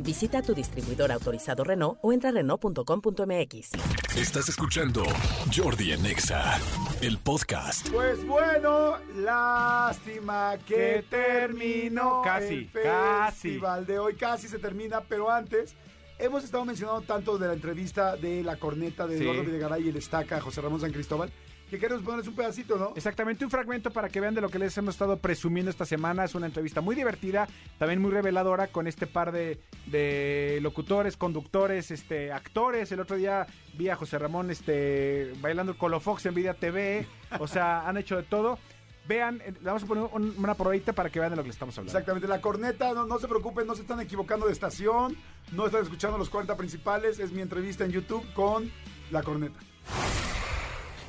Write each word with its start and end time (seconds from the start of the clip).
Visita 0.00 0.42
tu 0.42 0.54
distribuidor 0.54 1.12
autorizado 1.12 1.64
Renault 1.64 1.98
o 2.02 2.12
entra 2.12 2.30
a 2.30 2.32
Renault.com.mx. 2.32 3.70
Estás 4.16 4.48
escuchando 4.48 5.04
Jordi 5.54 5.92
en 5.92 6.06
Exa, 6.06 6.58
el 7.02 7.18
podcast. 7.18 7.88
Pues 7.90 8.24
bueno, 8.26 8.96
lástima 9.16 10.56
que 10.66 11.04
terminó 11.08 12.22
Casi, 12.24 12.54
el 12.54 12.70
casi. 12.70 13.34
festival 13.50 13.86
de 13.86 13.98
hoy. 13.98 14.14
Casi 14.16 14.48
se 14.48 14.58
termina, 14.58 15.00
pero 15.02 15.30
antes 15.30 15.74
hemos 16.18 16.44
estado 16.44 16.64
mencionando 16.64 17.00
tanto 17.02 17.38
de 17.38 17.48
la 17.48 17.54
entrevista 17.54 18.16
de 18.16 18.42
la 18.42 18.56
corneta 18.56 19.06
de 19.06 19.18
Sí. 19.18 19.24
Eduardo 19.24 19.44
Videgaray 19.44 19.84
y 19.84 19.88
el 19.90 19.96
estaca 19.96 20.40
José 20.40 20.60
Ramón 20.60 20.80
San 20.80 20.92
Cristóbal 20.92 21.30
que 21.70 21.80
queremos 21.80 22.04
ponerles 22.04 22.28
un 22.28 22.36
pedacito, 22.36 22.76
¿no? 22.76 22.92
Exactamente, 22.94 23.44
un 23.44 23.50
fragmento 23.50 23.90
para 23.90 24.08
que 24.08 24.20
vean 24.20 24.36
de 24.36 24.40
lo 24.40 24.48
que 24.48 24.58
les 24.60 24.78
hemos 24.78 24.94
estado 24.94 25.18
presumiendo 25.18 25.68
esta 25.68 25.84
semana. 25.84 26.24
Es 26.24 26.36
una 26.36 26.46
entrevista 26.46 26.80
muy 26.80 26.94
divertida, 26.94 27.48
también 27.76 28.00
muy 28.00 28.12
reveladora 28.12 28.68
con 28.68 28.86
este 28.86 29.08
par 29.08 29.32
de, 29.32 29.58
de 29.86 30.60
locutores, 30.62 31.16
conductores, 31.16 31.90
este, 31.90 32.30
actores. 32.30 32.92
El 32.92 33.00
otro 33.00 33.16
día 33.16 33.48
vi 33.76 33.88
a 33.88 33.96
José 33.96 34.16
Ramón 34.16 34.52
este, 34.52 35.32
bailando 35.40 35.72
el 35.72 35.78
Colofox 35.78 36.26
en 36.26 36.34
Vida 36.34 36.54
TV. 36.54 37.04
O 37.40 37.48
sea, 37.48 37.88
han 37.88 37.96
hecho 37.96 38.16
de 38.16 38.22
todo. 38.22 38.60
Vean, 39.08 39.40
eh, 39.44 39.52
le 39.60 39.66
vamos 39.66 39.84
a 39.84 39.86
poner 39.86 40.08
un- 40.12 40.34
una 40.38 40.54
probadita 40.54 40.92
para 40.92 41.10
que 41.10 41.20
vean 41.20 41.30
de 41.30 41.36
lo 41.36 41.42
que 41.42 41.48
les 41.48 41.56
estamos 41.56 41.76
hablando. 41.78 41.92
Exactamente, 41.96 42.26
la 42.28 42.40
corneta, 42.40 42.92
no, 42.92 43.06
no 43.06 43.18
se 43.18 43.28
preocupen, 43.28 43.66
no 43.66 43.74
se 43.74 43.82
están 43.82 44.00
equivocando 44.00 44.46
de 44.46 44.52
estación, 44.52 45.16
no 45.52 45.66
están 45.66 45.82
escuchando 45.82 46.18
los 46.18 46.28
40 46.28 46.56
principales, 46.56 47.18
es 47.20 47.30
mi 47.32 47.40
entrevista 47.40 47.84
en 47.84 47.92
YouTube 47.92 48.24
con 48.34 48.70
la 49.10 49.22
corneta. 49.22 49.58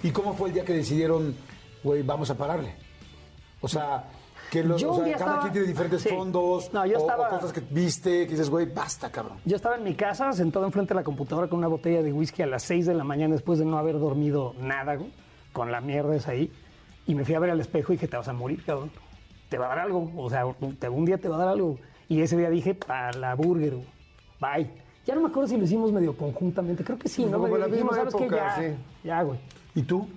¿Y 0.03 0.11
cómo 0.11 0.33
fue 0.35 0.49
el 0.49 0.53
día 0.53 0.63
que 0.65 0.73
decidieron, 0.73 1.35
güey, 1.83 2.03
vamos 2.03 2.29
a 2.29 2.37
pararle? 2.37 2.75
O 3.61 3.67
sea, 3.67 4.05
que 4.51 4.63
los, 4.63 4.81
o 4.83 4.95
sea, 4.97 5.03
cada 5.03 5.11
estaba- 5.15 5.39
quien 5.41 5.53
tiene 5.53 5.67
diferentes 5.67 6.01
sí. 6.03 6.09
fondos 6.09 6.71
No, 6.71 6.85
yo 6.85 6.97
o- 6.97 7.01
estaba- 7.01 7.27
o 7.27 7.29
cosas 7.31 7.51
que 7.51 7.61
viste, 7.61 8.25
que 8.25 8.31
dices, 8.31 8.49
güey, 8.49 8.67
basta, 8.71 9.11
cabrón. 9.11 9.39
Yo 9.43 9.55
estaba 9.55 9.75
en 9.75 9.83
mi 9.83 9.95
casa, 9.95 10.31
sentado 10.33 10.65
enfrente 10.65 10.93
de 10.93 10.99
la 10.99 11.03
computadora 11.03 11.47
con 11.49 11.57
una 11.59 11.67
botella 11.67 12.03
de 12.03 12.13
whisky 12.13 12.43
a 12.43 12.47
las 12.47 12.61
6 12.63 12.85
de 12.85 12.93
la 12.93 13.03
mañana 13.03 13.33
después 13.33 13.57
de 13.59 13.65
no 13.65 13.77
haber 13.79 13.97
dormido 13.99 14.53
nada, 14.59 14.95
güey, 14.95 15.11
con 15.51 15.71
la 15.71 15.81
mierda 15.81 16.15
esa 16.15 16.31
ahí. 16.31 16.51
Y 17.07 17.15
me 17.15 17.23
fui 17.25 17.33
a 17.35 17.39
ver 17.39 17.49
al 17.51 17.59
espejo 17.61 17.93
y 17.93 17.95
dije, 17.95 18.07
te 18.07 18.17
vas 18.17 18.27
a 18.27 18.33
morir, 18.33 18.63
cabrón. 18.65 18.91
Te 19.49 19.57
va 19.57 19.65
a 19.65 19.69
dar 19.69 19.79
algo. 19.79 20.11
O 20.17 20.29
sea, 20.29 20.45
un 20.45 21.05
día 21.05 21.17
te 21.17 21.29
va 21.29 21.35
a 21.35 21.39
dar 21.39 21.47
algo. 21.49 21.77
Y 22.09 22.21
ese 22.21 22.37
día 22.37 22.49
dije, 22.49 22.73
para 22.75 23.11
la 23.13 23.33
burger, 23.35 23.73
bye. 24.39 24.69
Ya 25.05 25.15
no 25.15 25.21
me 25.21 25.27
acuerdo 25.27 25.47
si 25.47 25.57
lo 25.57 25.63
hicimos 25.63 25.91
medio 25.93 26.15
conjuntamente. 26.17 26.83
Creo 26.83 26.99
que 26.99 27.07
sí, 27.07 27.25
¿no? 27.25 27.39
Como 27.39 27.57
la 27.57 27.67
dijimos, 27.67 27.95
misma 27.95 28.09
época, 28.09 28.35
Ya, 28.35 28.55
sí. 28.61 28.75
ya, 29.05 29.21
güey. 29.23 29.39
¿Y 29.73 29.83
tú? 29.83 30.07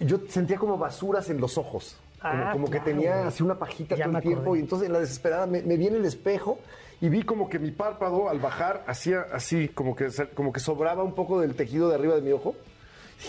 Yo 0.00 0.18
sentía 0.28 0.56
como 0.58 0.76
basuras 0.78 1.28
en 1.30 1.40
los 1.40 1.56
ojos. 1.58 1.96
Como, 2.20 2.32
Ah, 2.34 2.50
como 2.52 2.64
que 2.66 2.72
claro, 2.78 2.84
tenía 2.86 3.16
güey. 3.16 3.28
así 3.28 3.42
una 3.42 3.58
pajita 3.58 3.94
Ya 3.96 4.06
todo 4.06 4.16
el 4.16 4.22
tiempo. 4.22 4.40
acordé. 4.40 4.58
Y 4.58 4.62
entonces 4.62 4.86
en 4.86 4.92
la 4.94 5.00
desesperada 5.00 5.46
me, 5.46 5.60
me 5.62 5.76
vi 5.76 5.88
en 5.88 5.96
el 5.96 6.04
espejo 6.06 6.58
y 7.02 7.10
vi 7.10 7.22
como 7.22 7.50
que 7.50 7.58
mi 7.58 7.70
párpado 7.70 8.30
al 8.30 8.38
bajar 8.38 8.82
hacía 8.86 9.26
así, 9.32 9.68
como 9.68 9.94
que, 9.94 10.08
como 10.34 10.50
que 10.52 10.60
sobraba 10.60 11.02
un 11.02 11.14
poco 11.14 11.40
del 11.40 11.54
tejido 11.54 11.90
de 11.90 11.96
arriba 11.96 12.14
de 12.14 12.22
mi 12.22 12.32
ojo. 12.32 12.54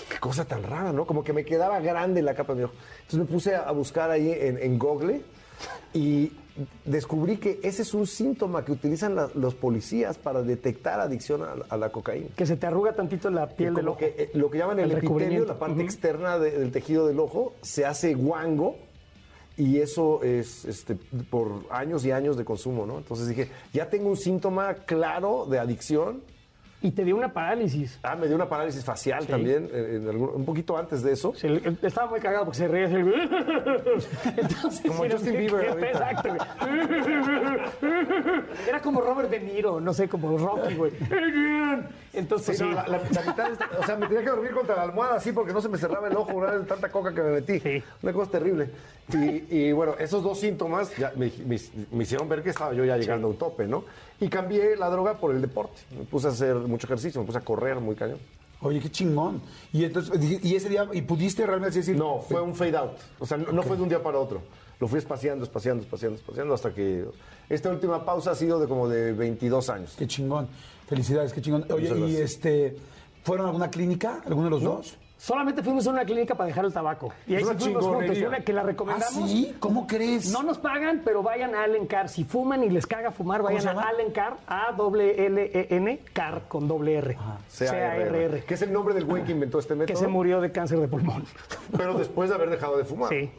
Qué 0.09 0.17
cosa 0.19 0.45
tan 0.45 0.63
rara, 0.63 0.91
¿no? 0.91 1.05
Como 1.05 1.23
que 1.23 1.33
me 1.33 1.45
quedaba 1.45 1.79
grande 1.79 2.21
la 2.21 2.33
capa 2.35 2.53
de 2.53 2.59
mi 2.59 2.63
ojo. 2.65 2.73
Entonces 3.01 3.19
me 3.19 3.25
puse 3.25 3.55
a, 3.55 3.71
buscar 3.71 4.09
ahí 4.11 4.31
en, 4.31 4.57
en 4.57 4.77
Google 4.79 5.21
y 5.93 6.31
descubrí 6.85 7.37
que 7.37 7.59
ese 7.63 7.81
es 7.81 7.93
un 7.93 8.07
síntoma 8.07 8.63
que 8.65 8.71
utilizan 8.71 9.15
la- 9.15 9.29
los 9.35 9.55
policías 9.55 10.17
para 10.17 10.41
detectar 10.41 10.99
adicción 10.99 11.43
a, 11.43 11.55
la- 11.55 11.65
a 11.69 11.77
la 11.77 11.89
cocaína. 11.89 12.27
Que 12.35 12.45
se 12.45 12.55
te 12.57 12.65
arruga 12.67 12.93
tantito 12.93 13.29
la 13.29 13.47
piel 13.47 13.73
del 13.75 13.87
ojo. 13.89 13.97
que, 13.97 14.15
eh, 14.17 14.31
lo 14.33 14.49
que 14.49 14.57
llaman 14.57 14.79
el, 14.79 14.85
epitelio, 14.91 15.01
recubrimiento. 15.17 15.53
la 15.53 15.59
parte 15.59 15.73
Ujú. 15.75 15.81
externa 15.83 16.39
de- 16.39 16.51
del 16.51 16.71
tejido 16.71 17.07
del 17.07 17.19
ojo, 17.19 17.53
se 17.61 17.85
hace 17.85 18.13
guango 18.13 18.77
y 19.57 19.79
eso 19.79 20.21
es 20.23 20.65
este, 20.65 20.95
por 20.95 21.63
años 21.69 22.05
y 22.05 22.11
años 22.11 22.35
de 22.37 22.43
consumo, 22.45 22.85
¿no? 22.85 22.97
Entonces 22.97 23.27
dije, 23.29 23.49
ya 23.73 23.89
tengo 23.89 24.09
un 24.09 24.17
síntoma 24.17 24.73
claro 24.73 25.45
de 25.45 25.59
adicción. 25.59 26.21
Y 26.81 26.91
te 26.91 27.03
dio 27.03 27.15
una 27.15 27.33
parálisis. 27.33 27.97
Ah, 28.03 28.15
me 28.15 28.27
dio 28.27 28.35
una 28.35 28.47
parálisis 28.47 28.83
facial 28.85 29.21
Sí. 29.23 29.27
también, 29.29 29.67
eh, 29.73 29.95
en 29.95 30.07
un 30.21 30.45
poquito 30.45 30.77
antes 30.77 31.01
de 31.01 31.13
eso. 31.13 31.33
Estaba 31.81 32.09
muy 32.11 32.19
cagado 32.19 32.45
porque 32.45 32.59
se 32.59 32.67
reía 32.67 32.85
así. 32.87 32.95
Entonces, 34.37 34.81
Como 34.87 35.09
Justin 35.09 35.33
no, 35.33 35.39
Bieber 35.39 35.75
que-. 35.77 35.85
Exacto. 35.87 36.29
güey. 36.29 36.39
Era 38.67 38.81
como 38.81 39.01
Robert 39.01 39.29
De 39.29 39.39
Niro, 39.39 39.79
no 39.79 39.93
sé, 39.93 40.07
como 40.07 40.37
Rocky, 40.37 40.75
güey. 40.75 40.91
Entonces, 42.13 42.57
Sí, 42.57 42.63
no, 42.63 42.71
la, 42.71 42.87
la- 42.87 42.97
la 43.11 43.21
mitad 43.21 43.51
es- 43.51 43.59
o 43.79 43.83
sea, 43.83 43.95
me 43.97 44.07
tenía 44.07 44.23
que 44.23 44.29
dormir 44.29 44.51
contra 44.51 44.75
la 44.75 44.83
almohada 44.83 45.15
así 45.15 45.31
porque 45.31 45.53
no 45.53 45.61
se 45.61 45.69
me 45.69 45.77
cerraba 45.77 46.07
el 46.07 46.15
ojo 46.15 46.33
una 46.33 46.51
vez 46.51 46.61
de 46.61 46.67
tanta 46.67 46.89
coca 46.89 47.13
que 47.13 47.21
me 47.21 47.31
metí. 47.41 47.83
Una 48.03 48.13
cosa 48.13 48.31
terrible. 48.31 48.69
Y, 49.13 49.55
y, 49.55 49.71
bueno, 49.71 49.93
esos 49.99 50.23
dos 50.23 50.39
síntomas 50.39 50.95
ya 50.97 51.13
me, 51.15 51.31
me- 51.45 51.59
me 51.91 52.03
hicieron 52.03 52.27
ver 52.27 52.41
que 52.41 52.49
estaba 52.49 52.73
yo 52.73 52.83
ya 52.85 52.97
llegando 52.97 53.27
a 53.27 53.29
un 53.31 53.37
tope, 53.37 53.67
¿no? 53.67 53.83
Y 54.19 54.27
cambié 54.29 54.75
la 54.75 54.89
droga 54.89 55.17
por 55.17 55.33
el 55.35 55.41
deporte. 55.41 55.79
Me 55.95 56.05
puse 56.05 56.27
a 56.27 56.31
hacer 56.31 56.55
mucho 56.55 56.87
ejercicio, 56.87 57.21
me 57.21 57.27
puse 57.27 57.37
a 57.37 57.41
correr 57.41 57.79
muy 57.79 57.95
cañón. 57.95 58.17
Oye, 58.61 58.79
qué 58.79 58.89
chingón. 58.89 59.41
Y 59.73 59.83
entonces, 59.83 60.19
y 60.43 60.55
ese 60.55 60.69
día, 60.69 60.87
¿y 60.91 61.01
pudiste 61.03 61.45
realmente 61.45 61.77
decir? 61.77 61.95
No, 61.95 62.19
fue 62.21 62.41
un 62.41 62.55
fade 62.55 62.77
out. 62.77 62.93
O 63.19 63.25
sea, 63.27 63.37
no, 63.37 63.51
no 63.51 63.61
fue 63.61 63.77
de 63.77 63.83
un 63.83 63.89
día 63.89 64.01
para 64.01 64.17
otro. 64.17 64.41
Lo 64.79 64.87
fui 64.87 64.97
espaciando, 64.97 65.43
espaciando, 65.43 65.83
espaciando, 65.83 66.17
espaciando 66.17 66.53
hasta 66.53 66.73
que... 66.73 67.05
Esta 67.47 67.69
última 67.69 68.03
pausa 68.03 68.31
ha 68.31 68.35
sido 68.35 68.59
de 68.59 68.67
como 68.67 68.89
de 68.89 69.13
22 69.13 69.69
años. 69.69 69.93
Qué 69.97 70.07
chingón. 70.07 70.47
Felicidades, 70.87 71.31
qué 71.31 71.41
chingón. 71.41 71.63
Oye, 71.71 71.89
Muchas 71.89 71.97
¿y 71.97 72.01
gracias. 72.01 72.21
este, 72.31 72.77
fueron 73.23 73.45
a 73.45 73.49
alguna 73.49 73.69
clínica, 73.69 74.21
alguno 74.25 74.45
de 74.45 74.49
los 74.51 74.63
dos? 74.63 74.95
Solamente 75.25 75.63
fuimos 75.63 75.87
a 75.87 75.89
una 75.89 76.05
clínica 76.05 76.35
para 76.35 76.45
dejar 76.45 76.65
el 76.65 76.71
tabaco. 76.71 77.11
Y 77.25 77.33
ahí 77.33 77.43
sí 77.43 77.49
fuimos 77.57 77.83
juntos. 77.83 78.15
Una 78.27 78.41
que 78.41 78.53
la 78.53 78.61
¿Ah, 78.61 78.65
recomendamos. 78.65 79.27
sí? 79.27 79.55
¿Cómo 79.57 79.87
crees? 79.87 80.31
No 80.31 80.43
nos 80.43 80.59
pagan, 80.59 81.01
pero 81.03 81.23
vayan 81.23 81.55
a 81.55 81.63
Alencar. 81.63 82.09
Si 82.09 82.23
fuman 82.25 82.63
y 82.63 82.69
les 82.69 82.85
caga 82.85 83.09
fumar, 83.09 83.41
vayan 83.41 83.67
a? 83.75 83.81
Alencar, 83.81 84.37
A-W-L-E-N, 84.45 85.99
CAR 86.13 86.43
con 86.47 86.67
doble 86.67 86.97
R. 86.97 87.17
C-A-R-R. 87.47 88.43
Que 88.43 88.53
es 88.53 88.61
el 88.61 88.71
nombre 88.71 88.93
del 88.93 89.05
güey 89.05 89.23
que 89.23 89.31
inventó 89.31 89.57
este 89.57 89.73
método. 89.73 89.95
Que 89.97 89.99
se 89.99 90.07
murió 90.07 90.41
de 90.41 90.51
cáncer 90.51 90.79
de 90.79 90.87
pulmón. 90.87 91.25
Pero 91.75 91.95
después 91.95 92.29
de 92.29 92.35
haber 92.35 92.51
dejado 92.51 92.77
de 92.77 92.85
fumar. 92.85 93.09
Sí. 93.09 93.31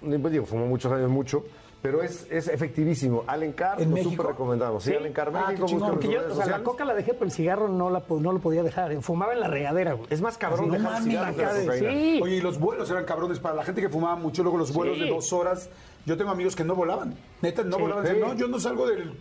Pues 0.00 0.32
digo, 0.32 0.46
fumó 0.46 0.64
muchos 0.64 0.90
años, 0.92 1.10
mucho. 1.10 1.44
Pero 1.84 2.02
es, 2.02 2.26
es 2.30 2.48
efectivísimo. 2.48 3.24
Alencar, 3.26 3.78
¿En 3.78 3.90
lo 3.90 3.96
México? 3.96 4.12
súper 4.12 4.26
recomendamos. 4.28 4.82
Sí, 4.84 4.88
Sí. 4.90 4.96
Alencar 4.96 5.30
Ah, 5.34 5.48
México. 5.48 5.66
chingón, 5.66 6.00
yo, 6.00 6.20
o 6.30 6.34
sea, 6.34 6.46
la 6.46 6.62
coca 6.62 6.82
la 6.86 6.94
dejé, 6.94 7.12
pero 7.12 7.26
el 7.26 7.30
cigarro 7.30 7.68
no, 7.68 7.90
la, 7.90 8.02
no 8.08 8.32
lo 8.32 8.38
podía 8.38 8.62
dejar. 8.62 9.02
Fumaba 9.02 9.34
en 9.34 9.40
la 9.40 9.48
regadera, 9.48 9.92
güey. 9.92 10.06
Es 10.08 10.22
más 10.22 10.38
cabrón 10.38 10.70
Así, 10.70 10.78
dejar 10.78 10.92
no 10.92 10.96
el 10.96 11.04
cigarro 11.04 11.36
que 11.36 11.42
la 11.42 11.48
acá 11.48 11.58
de- 11.58 11.64
cocaína. 11.66 11.90
Sí. 11.90 12.20
Oye, 12.22 12.36
y 12.36 12.40
los 12.40 12.58
vuelos 12.58 12.90
eran 12.90 13.04
cabrones 13.04 13.38
para 13.38 13.54
la 13.56 13.64
gente 13.64 13.82
que 13.82 13.90
fumaba 13.90 14.16
mucho, 14.16 14.42
luego 14.42 14.56
los 14.56 14.72
vuelos 14.72 14.96
Sí. 14.96 15.04
de 15.04 15.10
dos 15.10 15.30
horas. 15.34 15.68
Yo 16.06 16.16
tengo 16.16 16.30
amigos 16.30 16.56
que 16.56 16.64
no 16.64 16.74
volaban. 16.74 17.14
Neta, 17.42 17.62
no 17.62 17.76
Sí. 17.76 17.82
volaban. 17.82 18.06
Sí. 18.06 18.12
Decían, 18.14 18.28
no, 18.30 18.34
yo 18.34 18.48
no 18.48 18.58
salgo 18.58 18.86
del, 18.86 19.12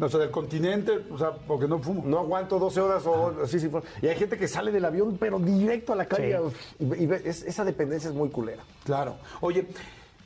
o 0.00 0.08
sea, 0.08 0.18
del 0.20 0.30
continente, 0.30 0.92
o 1.10 1.18
sea, 1.18 1.32
porque 1.32 1.68
no 1.68 1.80
fumo. 1.80 2.02
No 2.06 2.20
aguanto 2.20 2.58
12 2.58 2.80
horas 2.80 3.04
o 3.06 3.34
así, 3.44 3.60
sí. 3.60 3.68
fue. 3.68 3.82
Y 4.00 4.06
hay 4.06 4.16
gente 4.16 4.38
que 4.38 4.48
sale 4.48 4.72
del 4.72 4.86
avión, 4.86 5.18
pero 5.20 5.38
directo 5.38 5.92
a 5.92 5.96
la 5.96 6.06
calle. 6.06 6.38
Sí. 6.78 6.84
Y, 6.98 7.02
y 7.02 7.06
ve- 7.06 7.20
es- 7.26 7.42
esa 7.42 7.62
dependencia 7.62 8.08
es 8.08 8.16
muy 8.16 8.30
culera. 8.30 8.62
Claro. 8.84 9.16
Oye, 9.42 9.66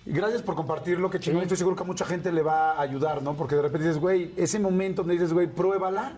gracias 0.07 0.43
por 0.43 0.55
compartirlo, 0.55 1.11
que 1.11 1.21
chingón. 1.21 1.43
Estoy 1.43 1.57
seguro 1.57 1.77
que 1.77 1.83
a 1.83 1.87
mucha 1.87 2.05
gente 2.05 2.33
le 2.33 2.43
va 2.43 2.73
a 2.73 2.81
ayudar, 2.81 3.23
¿no? 3.23 3.35
Porque 3.35 3.57
de 3.57 3.63
repente 3.63 3.87
dices, 3.87 4.01
güey, 4.01 4.33
ese 4.37 4.59
momento 4.59 5.03
donde 5.03 5.15
dices, 5.15 5.33
güey, 5.33 5.47
pruébala. 5.47 6.15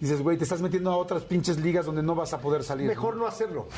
Dices, 0.00 0.20
güey, 0.20 0.36
te 0.36 0.42
estás 0.42 0.60
metiendo 0.60 0.90
a 0.90 0.96
otras 0.96 1.22
pinches 1.22 1.60
ligas 1.60 1.86
donde 1.86 2.02
no 2.02 2.16
vas 2.16 2.32
a 2.32 2.38
poder 2.38 2.64
salir. 2.64 2.88
Mejor 2.88 3.16
no 3.16 3.26
hacerlo. 3.26 3.68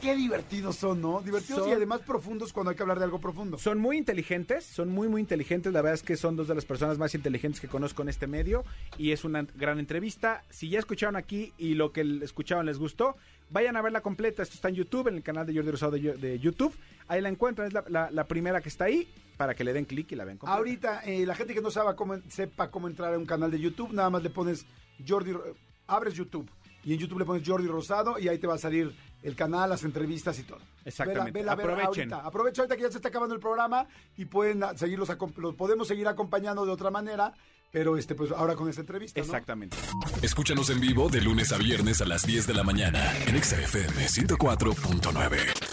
Qué 0.00 0.16
divertidos 0.16 0.76
son, 0.76 1.00
¿no? 1.02 1.20
Divertidos 1.20 1.60
Son- 1.60 1.68
y 1.68 1.72
además 1.72 2.00
profundos 2.00 2.52
cuando 2.52 2.70
hay 2.70 2.76
que 2.76 2.82
hablar 2.82 2.98
de 2.98 3.04
algo 3.04 3.20
profundo. 3.20 3.58
Son 3.58 3.78
muy 3.78 3.98
inteligentes, 3.98 4.64
son 4.64 4.88
muy, 4.88 5.08
muy 5.08 5.20
inteligentes. 5.20 5.72
La 5.72 5.82
verdad 5.82 5.94
es 5.94 6.02
que 6.02 6.16
son 6.16 6.36
dos 6.36 6.48
de 6.48 6.54
las 6.54 6.64
personas 6.64 6.96
más 6.96 7.14
inteligentes 7.14 7.60
que 7.60 7.68
conozco 7.68 8.00
en 8.02 8.08
este 8.08 8.26
medio 8.26 8.64
y 8.96 9.12
es 9.12 9.24
una 9.24 9.42
gran 9.56 9.78
entrevista. 9.78 10.42
Si 10.48 10.70
ya 10.70 10.78
escucharon 10.78 11.16
aquí 11.16 11.52
y 11.58 11.74
lo 11.74 11.92
que 11.92 12.00
escucharon 12.22 12.64
les 12.66 12.78
gustó, 12.78 13.14
vayan 13.50 13.76
a 13.76 13.82
verla 13.82 14.00
completa. 14.00 14.42
Esto 14.42 14.54
está 14.54 14.70
en 14.70 14.76
YouTube, 14.76 15.08
en 15.08 15.16
el 15.16 15.22
canal 15.22 15.46
de 15.46 15.54
Jordi 15.54 15.70
Rosado 15.70 15.92
de, 15.92 16.00
Yo- 16.00 16.16
de 16.16 16.38
YouTube. 16.38 16.74
Ahí 17.08 17.20
la 17.20 17.28
encuentran, 17.28 17.68
es 17.68 17.74
la, 17.74 17.84
la- 17.88 18.10
la 18.10 18.24
primera 18.24 18.62
que 18.62 18.70
está 18.70 18.84
ahí 18.86 19.06
para 19.36 19.54
que 19.54 19.64
le 19.64 19.72
den 19.74 19.84
clic 19.84 20.10
y 20.12 20.16
la 20.16 20.24
vean 20.24 20.38
completa. 20.38 20.56
Ahorita, 20.56 21.00
eh, 21.04 21.26
la 21.26 21.34
gente 21.34 21.52
que 21.52 21.60
no 21.60 21.70
sabe 21.70 21.94
cómo, 21.94 22.16
sepa 22.28 22.70
cómo 22.70 22.88
entrar 22.88 23.12
a 23.12 23.18
un 23.18 23.26
canal 23.26 23.50
de 23.50 23.58
YouTube, 23.60 23.92
nada 23.92 24.08
más 24.08 24.22
le 24.22 24.30
pones 24.30 24.64
Jordi, 25.06 25.32
abres 25.86 26.14
YouTube 26.14 26.48
y 26.84 26.94
en 26.94 26.98
YouTube 26.98 27.18
le 27.18 27.24
pones 27.26 27.46
Jordi 27.46 27.66
Rosado 27.66 28.18
y 28.18 28.28
ahí 28.28 28.38
te 28.38 28.46
va 28.46 28.54
a 28.54 28.58
salir 28.58 28.94
el 29.22 29.36
canal, 29.36 29.70
las 29.70 29.84
entrevistas 29.84 30.38
y 30.38 30.44
todo. 30.44 30.60
Exactamente. 30.84 31.30
Vela, 31.32 31.54
vela, 31.54 31.56
vela 31.56 31.72
Aprovechen. 31.82 32.12
ahorita. 32.12 32.28
Aprovecha 32.28 32.62
ahorita 32.62 32.76
que 32.76 32.82
ya 32.82 32.90
se 32.90 32.98
está 32.98 33.08
acabando 33.08 33.34
el 33.34 33.40
programa 33.40 33.86
y 34.16 34.24
pueden 34.24 34.62
seguirlos, 34.76 35.10
los 35.36 35.54
podemos 35.54 35.88
seguir 35.88 36.08
acompañando 36.08 36.64
de 36.64 36.72
otra 36.72 36.90
manera 36.90 37.32
pero 37.70 37.96
este, 37.96 38.14
pues 38.14 38.32
ahora 38.32 38.54
con 38.56 38.68
esta 38.68 38.80
entrevista, 38.80 39.20
¿no? 39.20 39.24
Exactamente. 39.24 39.76
Escúchanos 40.22 40.70
en 40.70 40.80
vivo 40.80 41.08
de 41.08 41.20
lunes 41.20 41.52
a 41.52 41.58
viernes 41.58 42.00
a 42.00 42.04
las 42.04 42.26
10 42.26 42.46
de 42.48 42.54
la 42.54 42.64
mañana 42.64 43.16
en 43.26 43.36
Exa 43.36 43.60
FM 43.60 44.06
104.9. 44.06 45.69